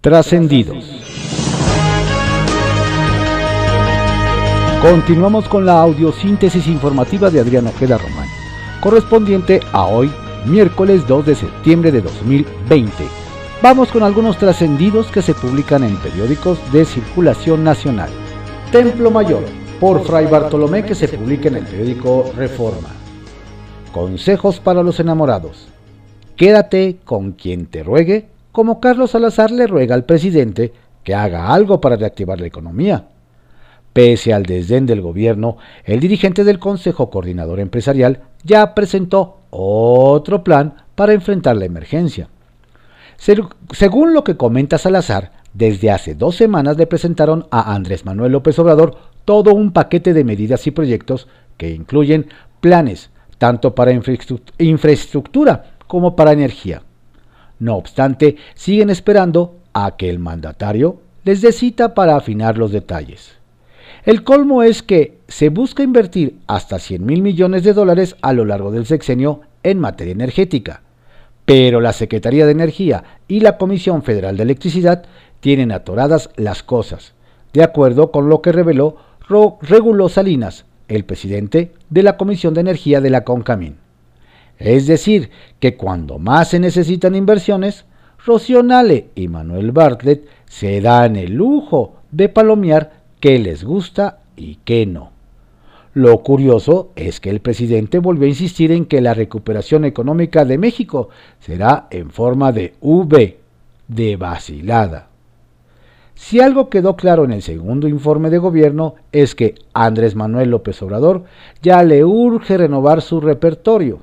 [0.00, 0.84] Trascendidos.
[4.80, 8.28] Continuamos con la audiosíntesis informativa de Adriano Ojeda Román,
[8.80, 10.08] correspondiente a hoy,
[10.46, 12.92] miércoles 2 de septiembre de 2020.
[13.60, 18.10] Vamos con algunos trascendidos que se publican en periódicos de circulación nacional.
[18.70, 19.42] Templo Mayor,
[19.80, 22.90] por Fray Bartolomé, que se publica en el periódico Reforma.
[23.90, 25.66] Consejos para los enamorados.
[26.36, 28.28] Quédate con quien te ruegue,
[28.58, 30.72] como Carlos Salazar le ruega al presidente
[31.04, 33.06] que haga algo para reactivar la economía.
[33.92, 40.74] Pese al desdén del gobierno, el dirigente del Consejo Coordinador Empresarial ya presentó otro plan
[40.96, 42.30] para enfrentar la emergencia.
[43.16, 48.58] Según lo que comenta Salazar, desde hace dos semanas le presentaron a Andrés Manuel López
[48.58, 52.26] Obrador todo un paquete de medidas y proyectos que incluyen
[52.60, 56.82] planes tanto para infraestructura como para energía.
[57.58, 63.32] No obstante, siguen esperando a que el mandatario les dé cita para afinar los detalles.
[64.04, 68.44] El colmo es que se busca invertir hasta 100 mil millones de dólares a lo
[68.44, 70.82] largo del sexenio en materia energética,
[71.44, 75.04] pero la Secretaría de Energía y la Comisión Federal de Electricidad
[75.40, 77.14] tienen atoradas las cosas,
[77.52, 78.96] de acuerdo con lo que reveló
[79.60, 83.76] Regulo Salinas, el presidente de la Comisión de Energía de la CONCAMIN.
[84.58, 87.84] Es decir, que cuando más se necesitan inversiones,
[88.24, 94.56] Rocío Nale y Manuel Bartlett se dan el lujo de palomear qué les gusta y
[94.64, 95.12] qué no.
[95.94, 100.58] Lo curioso es que el presidente volvió a insistir en que la recuperación económica de
[100.58, 101.08] México
[101.40, 103.38] será en forma de V,
[103.88, 105.08] de vacilada.
[106.14, 110.82] Si algo quedó claro en el segundo informe de gobierno es que Andrés Manuel López
[110.82, 111.24] Obrador
[111.62, 114.00] ya le urge renovar su repertorio,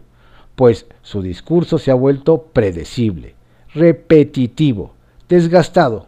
[0.55, 3.35] pues su discurso se ha vuelto predecible,
[3.73, 4.93] repetitivo,
[5.27, 6.07] desgastado,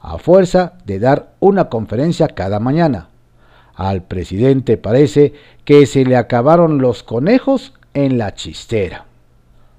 [0.00, 3.08] a fuerza de dar una conferencia cada mañana.
[3.74, 5.32] Al presidente parece
[5.64, 9.06] que se le acabaron los conejos en la chistera.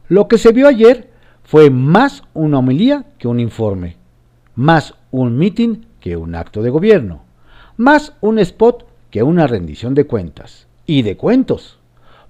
[0.07, 1.09] Lo que se vio ayer
[1.43, 3.97] fue más una homilía que un informe
[4.55, 7.23] más un mitin que un acto de gobierno,
[7.77, 11.79] más un spot que una rendición de cuentas y de cuentos,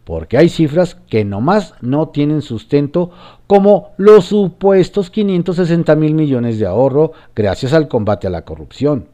[0.06, 3.12] porque hay cifras que nomás no tienen sustento
[3.48, 9.08] como los supuestos 560 mil millones de ahorro gracias al combate a la corrupción,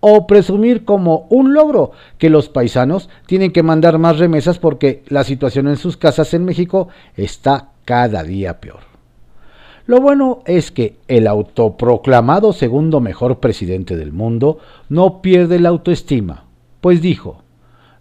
[0.00, 5.24] o presumir como un logro que los paisanos tienen que mandar más remesas porque la
[5.24, 8.80] situación en sus casas en México está cada día peor.
[9.86, 14.58] Lo bueno es que el autoproclamado segundo mejor presidente del mundo
[14.88, 16.44] no pierde la autoestima,
[16.80, 17.42] pues dijo,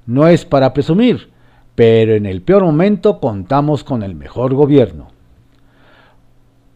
[0.08, 1.30] no es para presumir,
[1.76, 5.10] pero en el peor momento contamos con el mejor gobierno.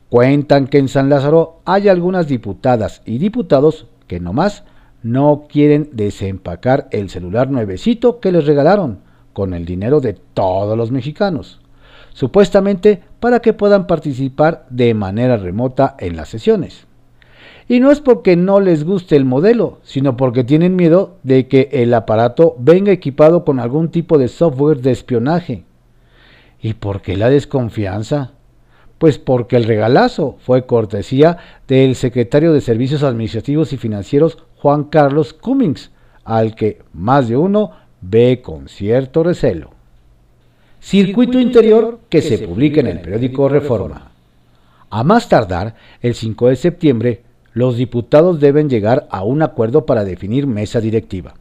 [0.09, 4.63] Cuentan que en San Lázaro hay algunas diputadas y diputados que nomás
[5.01, 8.99] no quieren desempacar el celular nuevecito que les regalaron
[9.33, 11.61] con el dinero de todos los mexicanos
[12.19, 16.85] supuestamente para que puedan participar de manera remota en las sesiones.
[17.69, 21.69] Y no es porque no les guste el modelo, sino porque tienen miedo de que
[21.71, 25.65] el aparato venga equipado con algún tipo de software de espionaje.
[26.59, 28.31] ¿Y por qué la desconfianza?
[28.97, 31.37] Pues porque el regalazo fue cortesía
[31.67, 35.91] del secretario de Servicios Administrativos y Financieros Juan Carlos Cummings,
[36.23, 39.69] al que más de uno ve con cierto recelo.
[40.79, 44.09] Circuito Interior que se publica en el periódico Reforma.
[44.89, 47.28] A más tardar, el 5 de septiembre,
[47.59, 51.33] los diputados deben llegar a un acuerdo para definir mesa directiva.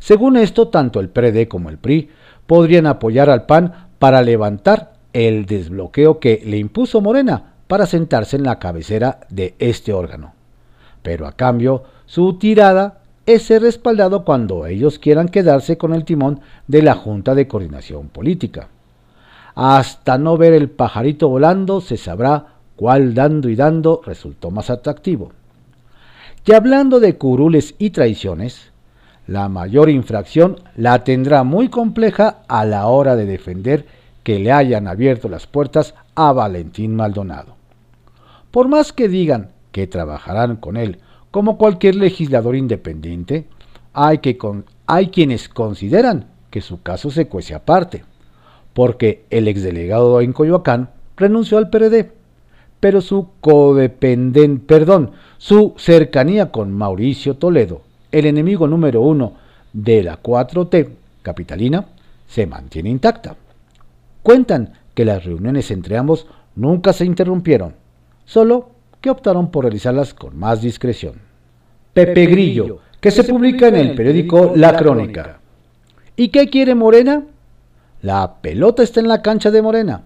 [0.00, 2.10] Según esto, tanto el PRD como el PRI
[2.48, 8.42] podrían apoyar al PAN para levantar el desbloqueo que le impuso Morena para sentarse en
[8.42, 10.34] la cabecera de este órgano.
[11.02, 16.40] Pero a cambio, su tirada es ser respaldado cuando ellos quieran quedarse con el timón
[16.66, 18.66] de la Junta de Coordinación Política.
[19.54, 22.49] Hasta no ver el pajarito volando se sabrá
[22.80, 25.32] cuál dando y dando resultó más atractivo.
[26.46, 28.72] Y hablando de curules y traiciones,
[29.26, 33.84] la mayor infracción la tendrá muy compleja a la hora de defender
[34.22, 37.54] que le hayan abierto las puertas a Valentín Maldonado.
[38.50, 41.00] Por más que digan que trabajarán con él
[41.30, 43.46] como cualquier legislador independiente,
[43.92, 48.04] hay quienes consideran que su caso se cuece aparte,
[48.72, 50.88] porque el exdelegado en Coyoacán
[51.18, 52.18] renunció al PRD,
[52.80, 59.34] pero su codependen, perdón, su cercanía con Mauricio Toledo, el enemigo número uno
[59.72, 60.88] de la 4T
[61.22, 61.86] capitalina,
[62.26, 63.36] se mantiene intacta.
[64.22, 67.74] Cuentan que las reuniones entre ambos nunca se interrumpieron,
[68.24, 71.14] solo que optaron por realizarlas con más discreción.
[71.92, 75.40] Pepe Grillo, que se publica en el periódico La Crónica.
[76.16, 77.24] ¿Y qué quiere Morena?
[78.02, 80.04] La pelota está en la cancha de Morena.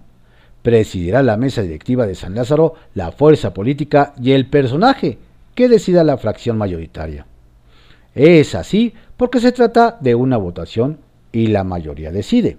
[0.65, 5.19] Presidirá la mesa directiva de San Lázaro la fuerza política y el personaje
[5.53, 7.27] que decida la fracción mayoritaria.
[8.15, 10.97] Es así porque se trata de una votación
[11.31, 12.57] y la mayoría decide.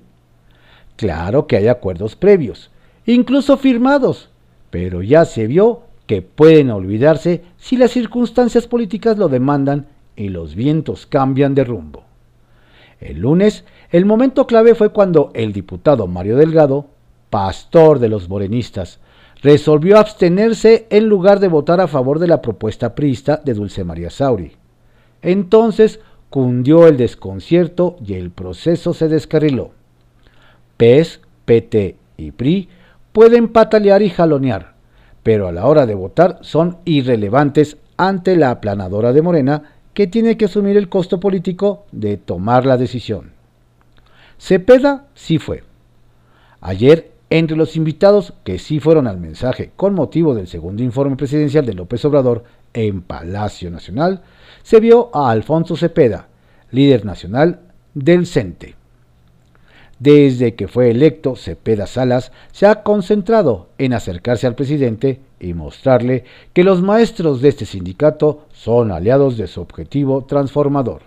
[0.95, 2.71] Claro que hay acuerdos previos,
[3.07, 4.31] incluso firmados,
[4.71, 10.55] pero ya se vio que pueden olvidarse si las circunstancias políticas lo demandan y los
[10.55, 12.05] vientos cambian de rumbo.
[13.01, 16.95] El lunes, el momento clave fue cuando el diputado Mario Delgado,
[17.31, 19.01] pastor de los morenistas,
[19.43, 24.11] resolvió abstenerse en lugar de votar a favor de la propuesta prista de Dulce María
[24.11, 24.53] Sauri.
[25.23, 26.01] Entonces
[26.31, 29.71] cundió el desconcierto y el proceso se descarriló.
[30.77, 32.69] PES, PT y PRI
[33.13, 34.75] pueden patalear y jalonear,
[35.23, 39.63] pero a la hora de votar son irrelevantes ante la aplanadora de Morena
[39.95, 43.33] que tiene que asumir el costo político de tomar la decisión.
[44.39, 45.65] Cepeda sí fue.
[46.61, 51.67] Ayer, entre los invitados que sí fueron al mensaje con motivo del segundo informe presidencial
[51.67, 54.23] de López Obrador en Palacio Nacional,
[54.63, 56.29] se vio a Alfonso Cepeda,
[56.71, 57.61] líder nacional
[57.95, 58.77] del CENTE.
[59.99, 66.25] Desde que fue electo, Cepeda Salas se ha concentrado en acercarse al presidente y mostrarle
[66.53, 71.01] que los maestros de este sindicato son aliados de su objetivo transformador.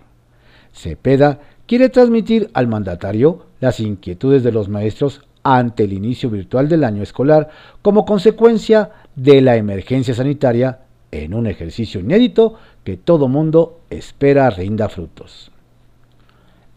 [0.73, 6.83] Cepeda quiere transmitir al mandatario las inquietudes de los maestros ante el inicio virtual del
[6.83, 7.49] año escolar
[7.81, 10.79] como consecuencia de la emergencia sanitaria
[11.11, 15.51] en un ejercicio inédito que todo mundo espera rinda frutos.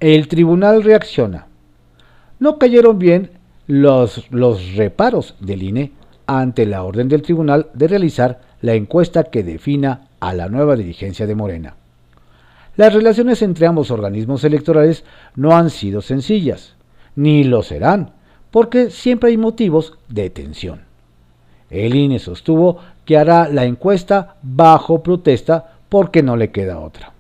[0.01, 1.47] El tribunal reacciona
[2.39, 3.31] no cayeron bien
[3.69, 5.93] los, los reparos del INE
[6.27, 11.27] ante la orden del tribunal de realizar la encuesta que defina a la nueva dirigencia
[11.27, 11.77] de Morena.
[12.77, 15.05] Las relaciones entre ambos organismos electorales
[15.37, 16.75] no han sido sencillas,
[17.15, 18.13] ni lo serán,
[18.53, 20.83] porque siempre hay motivos de tensión.
[21.71, 27.13] El INE sostuvo que hará la encuesta bajo protesta porque no le queda otra.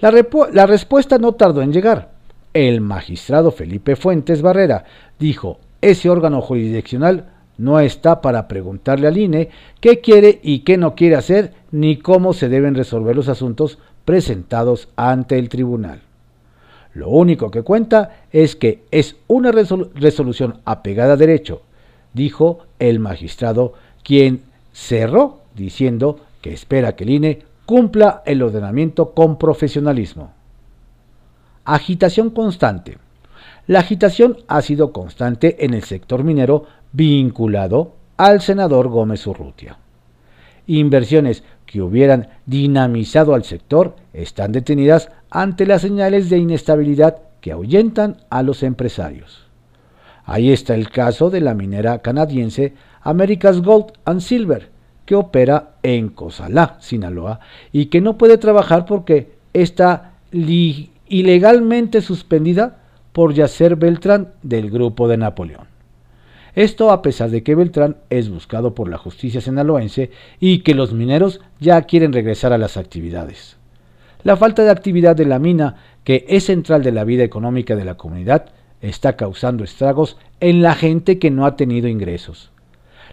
[0.00, 2.10] La, respuesta no tardó en llegar.
[2.52, 4.84] El magistrado Felipe Fuentes Barrera
[5.18, 7.26] dijo, ese órgano jurisdiccional
[7.56, 9.50] no está para preguntarle al INE
[9.80, 14.88] qué quiere y qué no quiere hacer, ni cómo se deben resolver los asuntos presentados
[14.96, 16.00] ante el tribunal.
[16.92, 21.62] Lo único que cuenta es que es una resolución apegada a derecho,
[22.12, 24.42] dijo el magistrado, quien
[24.72, 30.32] cerró diciendo que espera que el INE cumpla el ordenamiento con profesionalismo.
[31.64, 32.98] Agitación constante.
[33.66, 39.78] La agitación ha sido constante en el sector minero vinculado al senador Gómez Urrutia.
[40.66, 48.18] Inversiones que hubieran dinamizado al sector están detenidas ante las señales de inestabilidad que ahuyentan
[48.30, 49.46] a los empresarios.
[50.24, 54.68] Ahí está el caso de la minera canadiense America's Gold and Silver,
[55.06, 57.40] que opera en Cosalá, Sinaloa,
[57.72, 62.78] y que no puede trabajar porque está ilegalmente suspendida
[63.12, 65.66] por Yacer Beltrán del grupo de Napoleón.
[66.54, 70.10] Esto a pesar de que Beltrán es buscado por la justicia sinaloense
[70.40, 73.59] y que los mineros ya quieren regresar a las actividades.
[74.22, 77.84] La falta de actividad de la mina, que es central de la vida económica de
[77.84, 78.46] la comunidad,
[78.80, 82.50] está causando estragos en la gente que no ha tenido ingresos.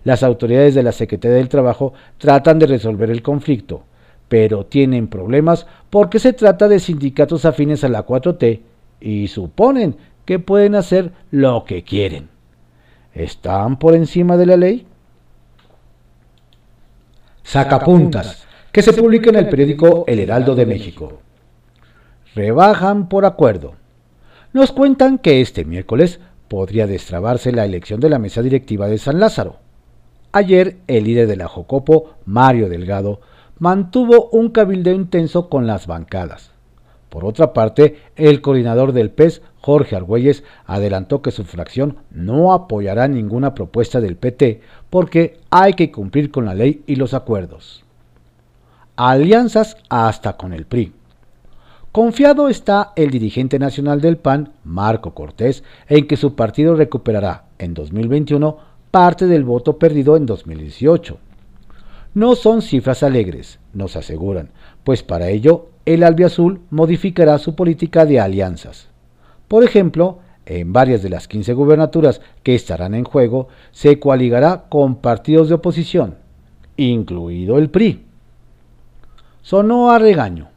[0.03, 3.83] Las autoridades de la Secretaría del Trabajo tratan de resolver el conflicto,
[4.27, 8.61] pero tienen problemas porque se trata de sindicatos afines a la 4T
[9.01, 12.29] y suponen que pueden hacer lo que quieren.
[13.13, 14.85] ¿Están por encima de la ley?
[17.43, 18.46] Sacapuntas,
[18.77, 21.13] que se publica en el periódico El Heraldo de México.
[22.35, 23.73] Rebajan por acuerdo.
[24.53, 29.19] Nos cuentan que este miércoles podría destrabarse la elección de la mesa directiva de San
[29.19, 29.55] Lázaro.
[30.31, 33.19] Ayer, el líder de la Jocopo, Mario Delgado,
[33.57, 36.51] mantuvo un cabildeo intenso con las bancadas.
[37.09, 43.07] Por otra parte, el coordinador del PES, Jorge Argüelles, adelantó que su fracción no apoyará
[43.07, 47.86] ninguna propuesta del PT porque hay que cumplir con la ley y los acuerdos.
[48.99, 50.91] Alianzas hasta con el PRI.
[51.91, 57.75] Confiado está el dirigente nacional del PAN, Marco Cortés, en que su partido recuperará en
[57.75, 58.57] 2021
[58.89, 61.19] parte del voto perdido en 2018.
[62.15, 64.49] No son cifras alegres, nos aseguran,
[64.83, 68.87] pues para ello el albiazul modificará su política de alianzas.
[69.47, 74.95] Por ejemplo, en varias de las 15 gubernaturas que estarán en juego, se coaligará con
[74.95, 76.15] partidos de oposición.
[76.77, 78.06] incluido el PRI.
[79.47, 80.49] Sonó a regaño.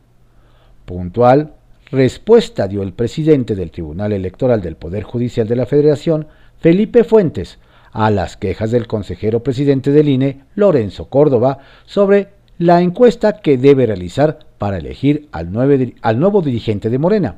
[0.85, 1.53] Puntual
[1.93, 6.27] respuesta dio el presidente del Tribunal Electoral del Poder Judicial de la Federación,
[6.59, 7.61] Felipe Fuentes,
[7.93, 13.87] a las quejas del consejero presidente del INE, Lorenzo Córdoba, sobre la encuesta que debe
[13.87, 17.37] realizar para elegir al, nuevo dirigente de Morena.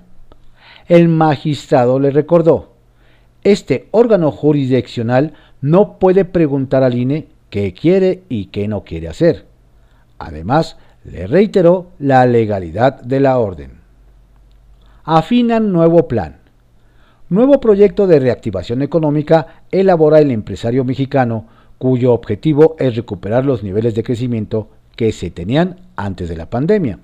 [0.88, 2.73] El magistrado le recordó,
[3.44, 9.44] este órgano jurisdiccional no puede preguntar al INE qué quiere y qué no quiere hacer.
[10.18, 13.80] Además, le reiteró la legalidad de la orden.
[15.04, 16.37] Afinan nuevo plan.
[17.28, 21.47] Nuevo proyecto de reactivación económica elabora el empresario mexicano
[21.78, 26.99] cuyo objetivo es recuperar los niveles de crecimiento que se tenían antes de la pandemia.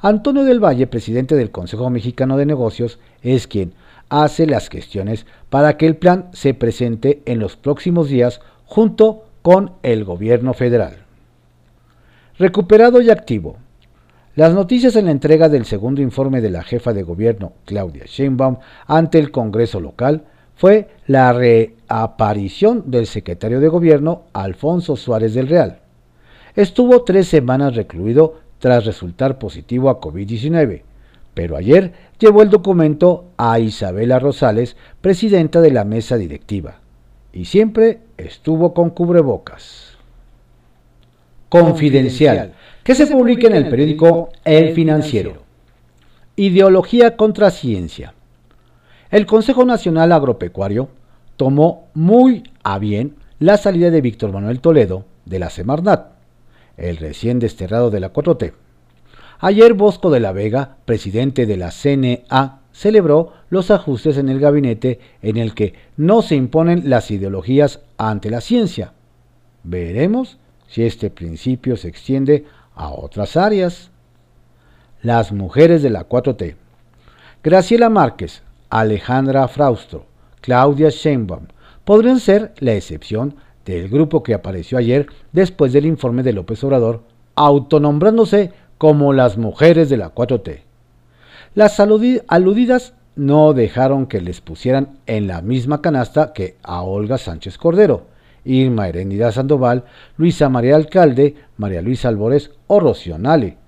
[0.00, 3.72] Antonio del Valle, presidente del Consejo Mexicano de Negocios, es quien
[4.10, 9.72] hace las gestiones para que el plan se presente en los próximos días junto con
[9.82, 11.05] el gobierno federal.
[12.38, 13.56] Recuperado y activo.
[14.34, 18.58] Las noticias en la entrega del segundo informe de la jefa de gobierno, Claudia Sheinbaum,
[18.86, 20.24] ante el Congreso local
[20.54, 25.78] fue la reaparición del secretario de gobierno, Alfonso Suárez del Real.
[26.54, 30.82] Estuvo tres semanas recluido tras resultar positivo a COVID-19,
[31.32, 36.80] pero ayer llevó el documento a Isabela Rosales, presidenta de la mesa directiva,
[37.32, 39.95] y siempre estuvo con cubrebocas.
[41.48, 45.42] Confidencial que se publica en el periódico El Financiero.
[46.36, 48.14] Ideología contra ciencia.
[49.10, 50.88] El Consejo Nacional Agropecuario
[51.36, 56.12] tomó muy a bien la salida de Víctor Manuel Toledo de la Semarnat,
[56.76, 58.52] el recién desterrado de la 4T.
[59.38, 65.00] Ayer Bosco de la Vega, presidente de la CNA, celebró los ajustes en el gabinete
[65.22, 68.92] en el que no se imponen las ideologías ante la ciencia.
[69.62, 70.38] Veremos
[70.68, 72.44] si este principio se extiende
[72.74, 73.90] a otras áreas.
[75.02, 76.56] Las mujeres de la 4T.
[77.42, 80.06] Graciela Márquez, Alejandra Fraustro,
[80.40, 81.46] Claudia Sheinbaum
[81.84, 87.02] podrían ser la excepción del grupo que apareció ayer después del informe de López Obrador,
[87.34, 90.60] autonombrándose como las mujeres de la 4T.
[91.54, 97.56] Las aludidas no dejaron que les pusieran en la misma canasta que a Olga Sánchez
[97.58, 98.06] Cordero,
[98.46, 99.84] Irma Heréndida Sandoval,
[100.16, 103.58] Luisa María Alcalde, María Luisa Albores o Rocionale,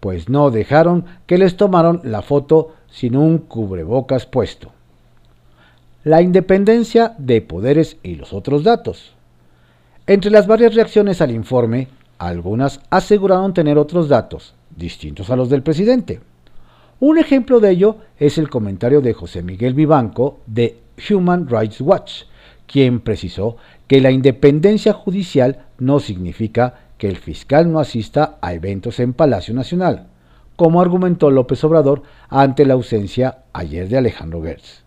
[0.00, 4.70] pues no dejaron que les tomaron la foto sin un cubrebocas puesto.
[6.04, 9.14] La independencia de poderes y los otros datos.
[10.06, 11.88] Entre las varias reacciones al informe,
[12.18, 16.20] algunas aseguraron tener otros datos, distintos a los del presidente.
[17.00, 20.78] Un ejemplo de ello es el comentario de José Miguel Vivanco de
[21.10, 22.22] Human Rights Watch,
[22.66, 29.00] quien precisó que la independencia judicial no significa que el fiscal no asista a eventos
[29.00, 30.08] en Palacio Nacional,
[30.56, 34.82] como argumentó López Obrador ante la ausencia ayer de Alejandro Gertz.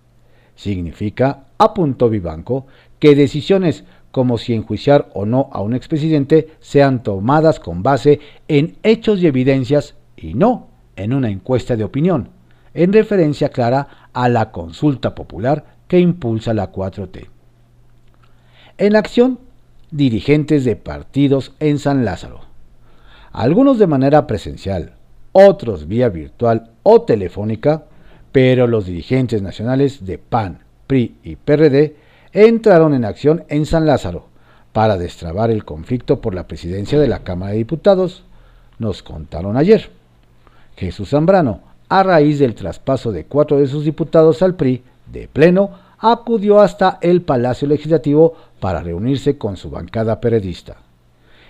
[0.55, 2.65] Significa, apuntó Vivanco,
[2.99, 8.77] que decisiones como si enjuiciar o no a un expresidente sean tomadas con base en
[8.83, 12.29] hechos y evidencias y no en una encuesta de opinión,
[12.73, 17.38] en referencia clara a la consulta popular que impulsa la 4T.
[18.79, 19.39] En acción,
[19.91, 22.39] dirigentes de partidos en San Lázaro.
[23.33, 24.93] Algunos de manera presencial,
[25.33, 27.83] otros vía virtual o telefónica,
[28.31, 31.97] pero los dirigentes nacionales de PAN, PRI y PRD
[32.31, 34.27] entraron en acción en San Lázaro
[34.71, 38.23] para destrabar el conflicto por la presidencia de la Cámara de Diputados,
[38.77, 39.89] nos contaron ayer.
[40.77, 41.59] Jesús Zambrano,
[41.89, 46.97] a raíz del traspaso de cuatro de sus diputados al PRI de pleno, acudió hasta
[47.01, 50.77] el Palacio Legislativo para reunirse con su bancada periodista.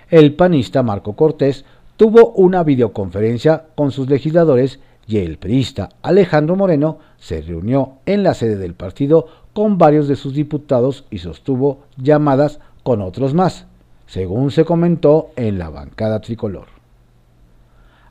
[0.09, 1.65] El panista Marco Cortés
[1.97, 8.33] tuvo una videoconferencia con sus legisladores y el periodista Alejandro Moreno se reunió en la
[8.33, 13.65] sede del partido con varios de sus diputados y sostuvo llamadas con otros más,
[14.07, 16.67] según se comentó en la bancada tricolor.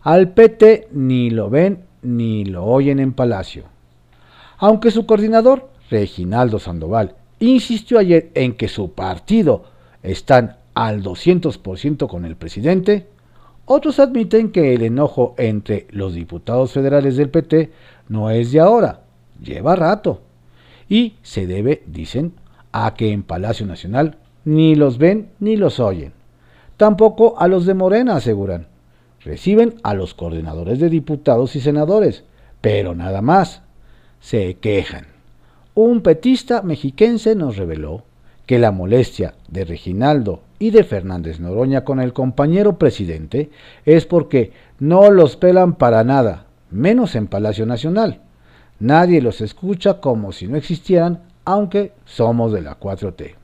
[0.02, 3.64] Al PT ni lo ven ni lo oyen en Palacio.
[4.58, 9.64] Aunque su coordinador, Reginaldo Sandoval, insistió ayer en que su partido
[10.02, 13.06] están al 200% con el presidente,
[13.64, 17.70] otros admiten que el enojo entre los diputados federales del PT
[18.08, 19.00] no es de ahora,
[19.42, 20.22] lleva rato,
[20.88, 22.32] y se debe, dicen,
[22.72, 26.12] a que en Palacio Nacional ni los ven ni los oyen.
[26.76, 28.68] Tampoco a los de Morena, aseguran.
[29.20, 32.24] Reciben a los coordinadores de diputados y senadores,
[32.60, 33.62] pero nada más.
[34.20, 35.17] Se quejan
[35.84, 38.02] un petista mexiquense nos reveló
[38.46, 43.50] que la molestia de Reginaldo y de Fernández Noroña con el compañero presidente
[43.84, 48.22] es porque no los pelan para nada, menos en Palacio Nacional.
[48.80, 53.36] Nadie los escucha como si no existieran, aunque somos de la 4T.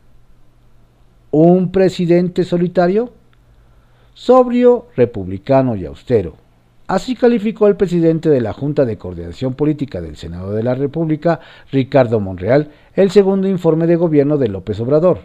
[1.30, 3.12] ¿Un presidente solitario?
[4.12, 6.34] Sobrio, republicano y austero.
[6.86, 11.40] Así calificó el presidente de la Junta de Coordinación Política del Senado de la República,
[11.72, 15.20] Ricardo Monreal, el segundo informe de gobierno de López Obrador.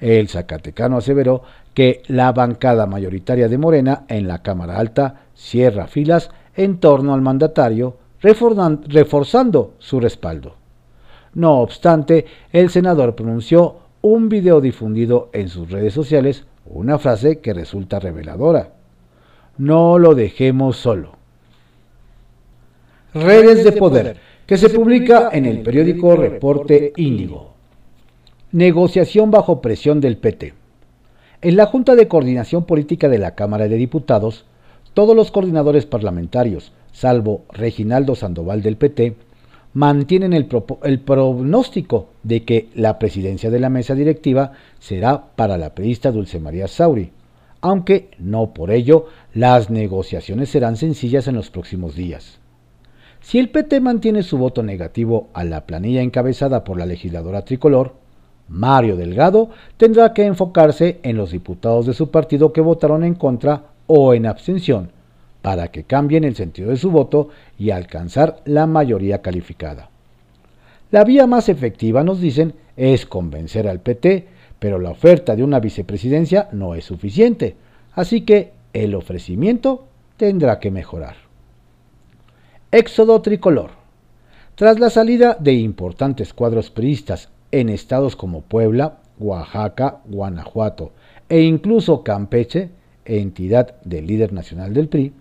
[0.00, 1.42] El Zacatecano aseveró
[1.72, 7.22] que la bancada mayoritaria de Morena en la Cámara Alta cierra filas en torno al
[7.22, 10.56] mandatario, reforzando su respaldo.
[11.32, 17.54] No obstante, el senador pronunció un video difundido en sus redes sociales una frase que
[17.54, 18.75] resulta reveladora.
[19.58, 21.12] No lo dejemos solo.
[23.14, 27.54] Redes de Poder, que se publica en el periódico Reporte Índigo.
[28.52, 30.52] Negociación bajo presión del PT.
[31.40, 34.44] En la Junta de Coordinación Política de la Cámara de Diputados,
[34.94, 39.16] todos los coordinadores parlamentarios, salvo Reginaldo Sandoval del PT,
[39.74, 46.12] mantienen el, pronóstico de que la presidencia de la mesa directiva será para la periodista
[46.12, 47.10] Dulce María Sauri,
[47.68, 52.38] aunque no por ello las negociaciones serán sencillas en los próximos días.
[53.20, 57.94] Si el PT mantiene su voto negativo a la planilla encabezada por la legisladora tricolor,
[58.48, 63.64] Mario Delgado tendrá que enfocarse en los diputados de su partido que votaron en contra
[63.86, 64.90] o en abstención,
[65.42, 69.90] para que cambien el sentido de su voto y alcanzar la mayoría calificada.
[70.92, 75.60] La vía más efectiva, nos dicen, es convencer al PT, pero la oferta de una
[75.60, 77.56] vicepresidencia no es suficiente,
[77.92, 79.86] así que el ofrecimiento
[80.16, 81.16] tendrá que mejorar.
[82.70, 83.70] Éxodo tricolor.
[84.54, 90.92] Tras la salida de importantes cuadros priistas en estados como Puebla, Oaxaca, Guanajuato
[91.28, 92.70] e incluso Campeche,
[93.04, 95.12] entidad del líder nacional del PRI,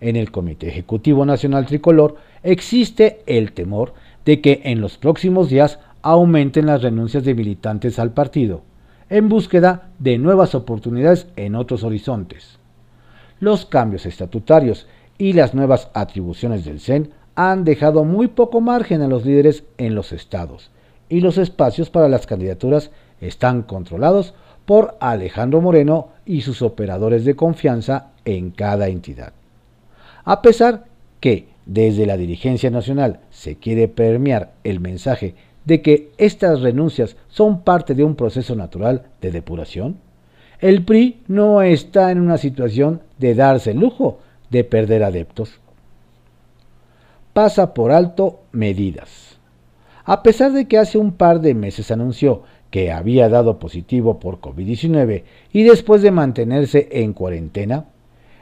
[0.00, 5.78] en el Comité Ejecutivo Nacional Tricolor existe el temor de que en los próximos días
[6.02, 8.62] aumenten las renuncias de militantes al partido,
[9.10, 12.58] en búsqueda de nuevas oportunidades en otros horizontes.
[13.40, 19.08] Los cambios estatutarios y las nuevas atribuciones del CEN han dejado muy poco margen a
[19.08, 20.70] los líderes en los estados,
[21.08, 22.90] y los espacios para las candidaturas
[23.20, 24.34] están controlados
[24.66, 29.32] por Alejandro Moreno y sus operadores de confianza en cada entidad.
[30.24, 30.84] A pesar
[31.20, 35.34] que desde la dirigencia nacional se quiere permear el mensaje
[35.68, 39.98] de que estas renuncias son parte de un proceso natural de depuración,
[40.60, 45.60] el PRI no está en una situación de darse el lujo de perder adeptos.
[47.34, 49.38] Pasa por alto medidas.
[50.06, 54.40] A pesar de que hace un par de meses anunció que había dado positivo por
[54.40, 57.84] COVID-19 y después de mantenerse en cuarentena,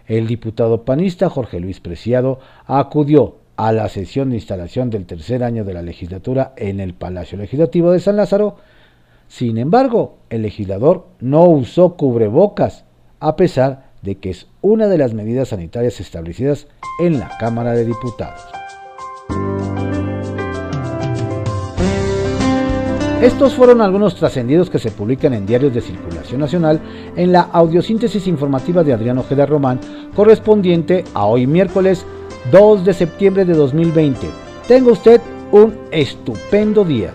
[0.07, 5.65] el diputado panista Jorge Luis Preciado acudió a la sesión de instalación del tercer año
[5.65, 8.57] de la legislatura en el Palacio Legislativo de San Lázaro.
[9.29, 12.85] Sin embargo, el legislador no usó cubrebocas,
[13.19, 16.69] a pesar de que es una de las medidas sanitarias establecidas
[17.01, 18.43] en la Cámara de Diputados.
[23.23, 26.81] Estos fueron algunos trascendidos que se publican en diarios de circulación nacional
[27.17, 29.81] en la audiosíntesis informativa de Adriano Ojeda Román,
[30.15, 32.05] correspondiente a hoy miércoles
[32.51, 34.27] 2 de septiembre de 2020.
[34.69, 35.21] Tenga usted
[35.53, 37.15] un estupendo día.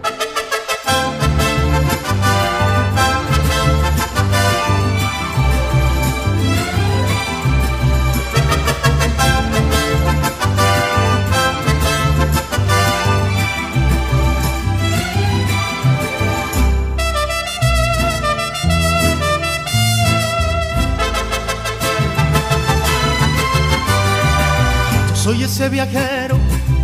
[25.72, 26.38] Viajero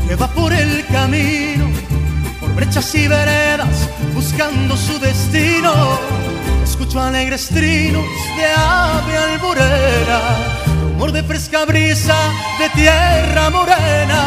[0.07, 1.69] que va por el camino,
[2.39, 5.73] por brechas y veredas, buscando su destino.
[6.63, 8.05] Escucho alegres trinos
[8.37, 10.21] de ave alborera,
[10.81, 12.15] rumor de fresca brisa
[12.59, 14.23] de tierra morena.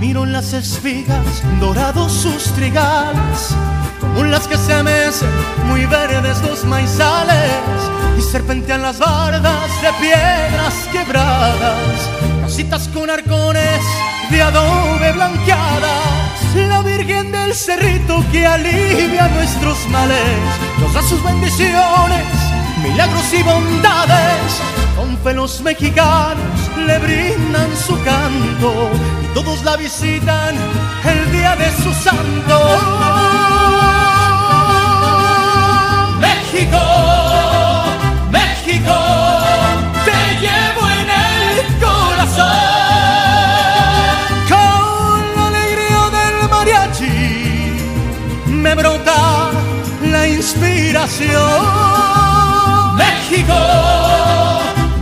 [0.00, 3.54] Miro en las espigas dorados sus trigales,
[4.00, 5.30] como las que se mecen
[5.66, 7.80] muy verdes los maizales,
[8.18, 13.80] y serpentean las bardas de piedras quebradas casitas con arcones
[14.28, 20.18] de adobe blanqueadas, la Virgen del Cerrito que alivia nuestros males,
[20.80, 22.26] nos da sus bendiciones,
[22.82, 24.50] milagros y bondades,
[24.96, 26.58] con fe mexicanos
[26.88, 28.90] le brindan su canto
[29.22, 30.56] y todos la visitan
[31.04, 32.56] el día de su santo.
[36.18, 36.78] México
[38.32, 39.29] México,
[48.80, 49.50] brota
[50.10, 51.36] la inspiración.
[52.96, 53.60] México,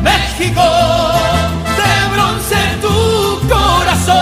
[0.03, 0.67] México,
[1.81, 2.99] de bronce tu
[3.49, 4.17] corazón.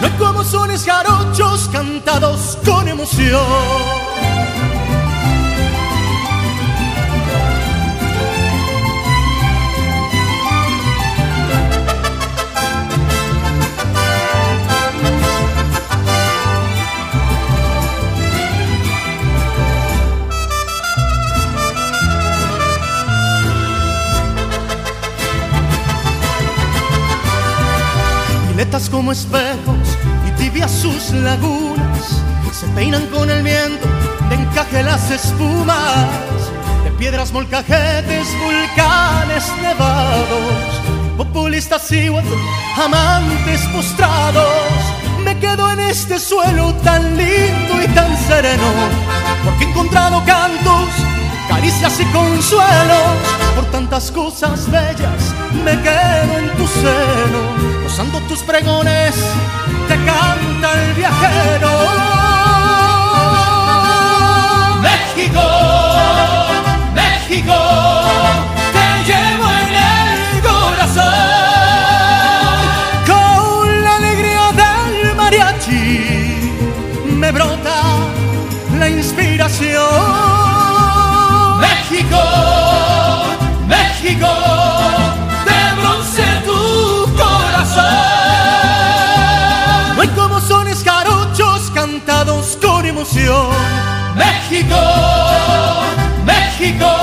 [0.00, 3.93] No hay como sones jarochos cantados con emoción.
[28.54, 33.84] Violetas como espejos y tibias sus lagunas se peinan con el viento
[34.28, 36.06] de encaje las espumas
[36.84, 40.80] de piedras molcajetes, volcanes nevados,
[41.16, 44.44] populistas y amantes postrados.
[45.24, 48.70] Me quedo en este suelo tan lindo y tan sereno
[49.44, 50.90] porque he encontrado cantos
[51.48, 53.18] caricias y consuelos
[53.54, 59.14] por tantas cosas bellas me quedo en tu seno gozando tus pregones
[59.88, 61.70] te canta el viajero.
[64.80, 65.42] México
[66.94, 68.53] México
[94.54, 94.76] México,
[96.24, 96.93] México.